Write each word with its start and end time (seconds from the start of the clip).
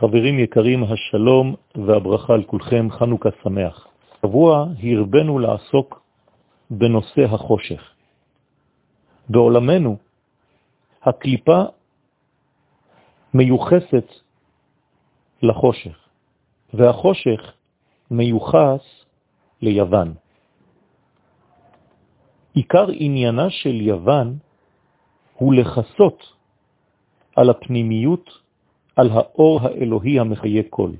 חברים 0.00 0.38
יקרים, 0.38 0.84
השלום 0.84 1.54
והברכה 1.86 2.34
על 2.34 2.44
כולכם, 2.44 2.88
חנוכה 2.90 3.28
שמח. 3.42 3.88
שבוע 4.22 4.66
הרבנו 4.82 5.38
לעסוק 5.38 6.02
בנושא 6.70 7.24
החושך. 7.24 7.82
בעולמנו 9.28 9.96
הקליפה 11.02 11.62
מיוחסת 13.34 14.08
לחושך, 15.42 15.98
והחושך 16.74 17.52
מיוחס 18.10 18.84
ליוון. 19.62 20.14
עיקר 22.54 22.86
עניינה 22.92 23.50
של 23.50 23.80
יוון 23.80 24.38
הוא 25.34 25.54
לחסות 25.54 26.32
על 27.36 27.50
הפנימיות, 27.50 28.47
על 28.98 29.10
האור 29.10 29.60
האלוהי 29.62 30.18
המחיה 30.18 30.62
כל. 30.70 30.90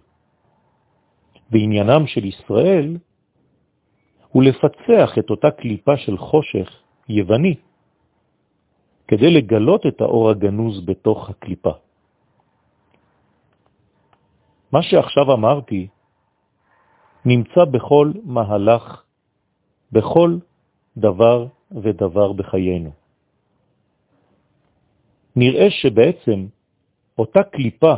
ועניינם 1.51 2.07
של 2.07 2.25
ישראל 2.25 2.97
הוא 4.29 4.43
לפצח 4.43 5.19
את 5.19 5.31
אותה 5.31 5.51
קליפה 5.51 5.97
של 5.97 6.19
חושך 6.19 6.69
יווני, 7.09 7.55
כדי 9.09 9.31
לגלות 9.31 9.87
את 9.87 10.01
האור 10.01 10.31
הגנוז 10.31 10.87
בתוך 10.87 11.31
הקליפה. 11.31 11.75
מה 14.73 14.83
שעכשיו 14.83 15.33
אמרתי 15.33 15.89
נמצא 17.25 17.65
בכל 17.65 18.13
מהלך, 18.25 19.03
בכל 19.93 20.39
דבר 20.97 21.47
ודבר 21.73 22.33
בחיינו. 22.33 22.91
נראה 25.37 25.71
שבעצם 25.71 26.47
אותה 27.19 27.43
קליפה, 27.43 27.95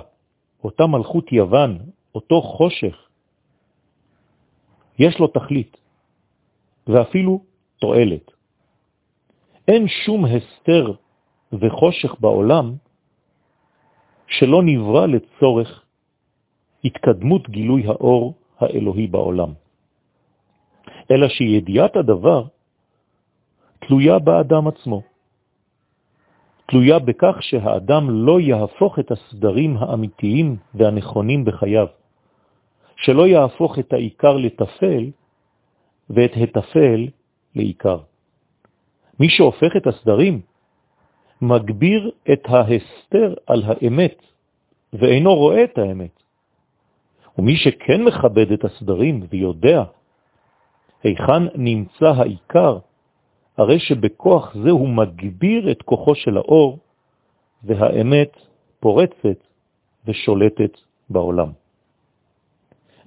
אותה 0.65 0.87
מלכות 0.87 1.33
יוון, 1.33 1.79
אותו 2.15 2.43
חושך, 2.43 2.97
יש 4.99 5.19
לו 5.19 5.27
תכלית, 5.27 5.77
ואפילו 6.87 7.45
תועלת. 7.79 8.31
אין 9.69 9.89
שום 9.89 10.25
הסתר 10.25 10.93
וחושך 11.53 12.21
בעולם 12.21 12.75
שלא 14.27 14.63
נברא 14.63 15.07
לצורך 15.07 15.85
התקדמות 16.85 17.51
גילוי 17.51 17.87
האור 17.87 18.35
האלוהי 18.59 19.07
בעולם. 19.07 19.53
אלא 21.11 21.29
שידיעת 21.29 21.97
הדבר 21.97 22.45
תלויה 23.79 24.19
באדם 24.19 24.69
עצמו. 24.69 25.10
תלויה 26.71 26.99
בכך 26.99 27.37
שהאדם 27.41 28.11
לא 28.11 28.41
יהפוך 28.41 28.99
את 28.99 29.11
הסדרים 29.11 29.77
האמיתיים 29.77 30.57
והנכונים 30.75 31.45
בחייו, 31.45 31.87
שלא 32.97 33.27
יהפוך 33.27 33.79
את 33.79 33.93
העיקר 33.93 34.37
לטפל 34.37 35.11
ואת 36.11 36.31
הטפל 36.37 37.09
לעיקר. 37.55 37.99
מי 39.21 39.29
שהופך 39.29 39.77
את 39.77 39.87
הסדרים 39.87 40.41
מגביר 41.43 42.11
את 42.33 42.43
ההסתר 42.49 43.35
על 43.47 43.63
האמת, 43.67 44.23
ואינו 44.93 45.35
רואה 45.35 45.65
את 45.65 45.79
האמת. 45.79 46.23
ומי 47.39 47.57
שכן 47.57 48.03
מכבד 48.03 48.53
את 48.53 48.65
הסדרים 48.65 49.27
ויודע 49.31 49.83
היכן 51.03 51.43
נמצא 51.55 52.07
העיקר, 52.07 52.79
הרי 53.61 53.79
שבכוח 53.79 54.55
זה 54.65 54.71
הוא 54.71 54.89
מגביר 54.89 55.71
את 55.71 55.83
כוחו 55.83 56.15
של 56.15 56.37
האור, 56.37 56.79
והאמת 57.63 58.33
פורצת 58.81 59.39
ושולטת 60.05 60.73
בעולם. 61.11 61.53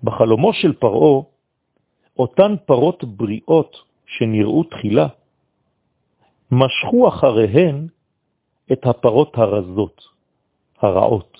בחלומו 0.03 0.53
של 0.53 0.73
פרעו, 0.73 1.25
אותן 2.19 2.55
פרות 2.65 3.03
בריאות 3.03 3.77
שנראו 4.05 4.63
תחילה, 4.63 5.07
משכו 6.51 7.07
אחריהן 7.07 7.87
את 8.71 8.85
הפרות 8.85 9.37
הרזות, 9.37 10.01
הרעות. 10.77 11.37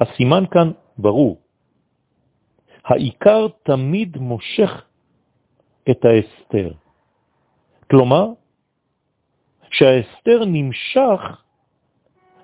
הסימן 0.00 0.44
כאן 0.50 0.70
ברור. 0.98 1.40
העיקר 2.84 3.46
תמיד 3.62 4.16
מושך 4.16 4.84
את 5.90 6.04
ההסתר. 6.04 6.72
כלומר, 7.90 8.26
שההסתר 9.70 10.44
נמשך 10.46 11.20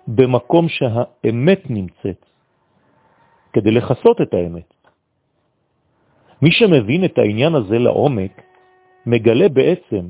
במקום 0.08 0.68
שהאמת 0.68 1.70
נמצאת, 1.70 2.26
כדי 3.52 3.70
לחסות 3.70 4.20
את 4.20 4.34
האמת. 4.34 4.74
מי 6.42 6.50
שמבין 6.50 7.04
את 7.04 7.18
העניין 7.18 7.54
הזה 7.54 7.78
לעומק, 7.78 8.42
מגלה 9.06 9.48
בעצם 9.48 10.04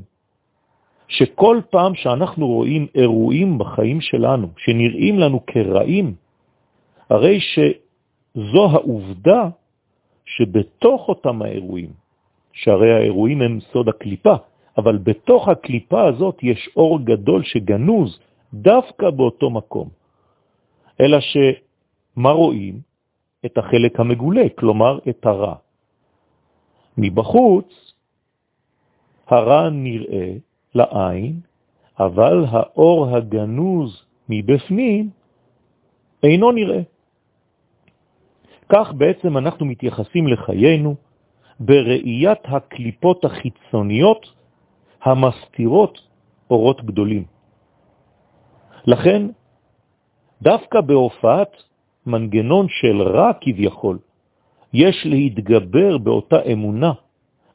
שכל 1.07 1.61
פעם 1.69 1.95
שאנחנו 1.95 2.47
רואים 2.47 2.87
אירועים 2.95 3.57
בחיים 3.57 4.01
שלנו, 4.01 4.47
שנראים 4.57 5.19
לנו 5.19 5.45
כרעים, 5.47 6.15
הרי 7.09 7.39
שזו 7.39 8.65
העובדה 8.71 9.49
שבתוך 10.25 11.07
אותם 11.07 11.41
האירועים, 11.41 11.91
שהרי 12.53 12.93
האירועים 12.93 13.41
הם 13.41 13.59
סוד 13.71 13.89
הקליפה, 13.89 14.35
אבל 14.77 14.97
בתוך 14.97 15.47
הקליפה 15.47 16.07
הזאת 16.07 16.43
יש 16.43 16.69
אור 16.75 16.99
גדול 16.99 17.43
שגנוז 17.43 18.19
דווקא 18.53 19.09
באותו 19.09 19.49
מקום. 19.49 19.89
אלא 21.01 21.17
שמה 21.19 22.31
רואים? 22.31 22.79
את 23.45 23.57
החלק 23.57 23.99
המגולה, 23.99 24.49
כלומר 24.55 24.99
את 25.09 25.25
הרע. 25.25 25.55
מבחוץ 26.97 27.93
הרע 29.27 29.69
נראה 29.69 30.33
לעין, 30.75 31.39
אבל 31.99 32.45
האור 32.49 33.07
הגנוז 33.15 34.05
מבפנים 34.29 35.09
אינו 36.23 36.51
נראה. 36.51 36.81
כך 38.69 38.93
בעצם 38.93 39.37
אנחנו 39.37 39.65
מתייחסים 39.65 40.27
לחיינו 40.27 40.95
בראיית 41.59 42.43
הקליפות 42.43 43.25
החיצוניות 43.25 44.36
המסתירות 45.03 45.99
אורות 46.49 46.85
גדולים. 46.85 47.23
לכן, 48.87 49.21
דווקא 50.41 50.81
בהופעת 50.81 51.51
מנגנון 52.05 52.65
של 52.69 53.01
רע 53.01 53.31
כביכול, 53.41 53.99
יש 54.73 54.95
להתגבר 55.05 55.97
באותה 55.97 56.43
אמונה, 56.53 56.91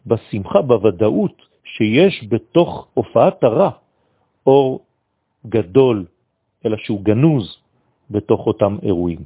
בשמחה, 0.06 0.62
בוודאות, 0.62 1.42
שיש 1.64 2.24
בתוך 2.28 2.86
הופעת 2.94 3.44
הרע 3.44 3.70
אור 4.46 4.80
גדול, 5.46 6.06
אלא 6.66 6.76
שהוא 6.76 7.00
גנוז 7.00 7.56
בתוך 8.10 8.46
אותם 8.46 8.76
אירועים. 8.82 9.22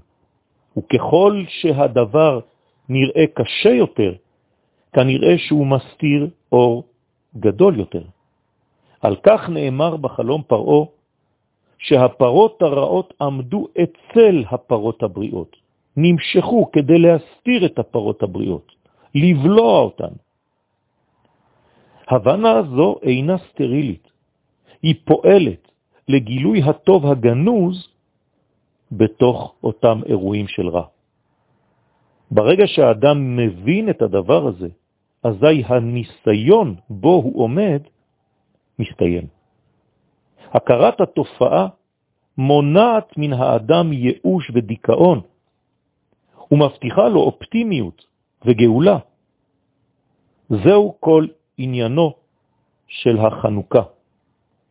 וככל 0.78 1.44
שהדבר 1.48 2.40
נראה 2.88 3.24
קשה 3.34 3.70
יותר, 3.70 4.14
כנראה 4.92 5.38
שהוא 5.38 5.66
מסתיר 5.66 6.30
אור 6.52 6.84
גדול 7.40 7.78
יותר. 7.78 8.02
על 9.00 9.16
כך 9.22 9.48
נאמר 9.48 9.96
בחלום 9.96 10.42
פרעו, 10.46 10.90
שהפרות 11.78 12.62
הרעות 12.62 13.14
עמדו 13.20 13.68
אצל 13.82 14.44
הפרות 14.50 15.02
הבריאות, 15.02 15.56
נמשכו 15.96 16.70
כדי 16.72 16.98
להסתיר 16.98 17.66
את 17.66 17.78
הפרות 17.78 18.22
הבריאות, 18.22 18.72
לבלוע 19.14 19.80
אותן. 19.80 20.14
הבנה 22.08 22.62
זו 22.76 22.96
אינה 23.02 23.36
סטרילית, 23.38 24.08
היא 24.82 24.94
פועלת 25.04 25.62
לגילוי 26.08 26.62
הטוב 26.62 27.06
הגנוז 27.06 27.88
בתוך 28.92 29.54
אותם 29.64 30.00
אירועים 30.06 30.48
של 30.48 30.68
רע. 30.68 30.86
ברגע 32.30 32.66
שהאדם 32.66 33.36
מבין 33.36 33.90
את 33.90 34.02
הדבר 34.02 34.46
הזה, 34.46 34.68
אזי 35.26 35.62
הניסיון 35.66 36.74
בו 36.90 37.14
הוא 37.14 37.42
עומד 37.42 37.82
מסתיים. 38.78 39.26
הכרת 40.52 41.00
התופעה 41.00 41.68
מונעת 42.38 43.18
מן 43.18 43.32
האדם 43.32 43.92
ייאוש 43.92 44.50
ודיכאון, 44.54 45.20
ומבטיחה 46.52 47.08
לו 47.08 47.20
אופטימיות 47.20 48.04
וגאולה. 48.44 48.98
זהו 50.48 50.96
כל 51.00 51.26
עניינו 51.58 52.14
של 52.88 53.18
החנוכה, 53.18 53.82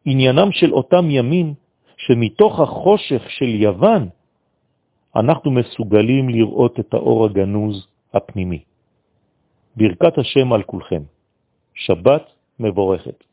עניינם 0.06 0.52
של 0.52 0.74
אותם 0.74 1.10
ימים 1.10 1.54
שמתוך 1.98 2.60
החושך 2.60 3.30
של 3.30 3.50
יוון 3.50 4.10
אנחנו 5.16 5.52
מסוגלים 5.52 6.30
לראות 6.30 6.80
את 6.80 6.94
האור 6.94 7.26
הגנוז 7.26 7.88
הפנימי. 8.14 8.75
ברכת 9.76 10.18
השם 10.18 10.54
על 10.54 10.64
כולכם. 10.64 11.02
שבת 11.76 12.24
מבורכת. 12.60 13.24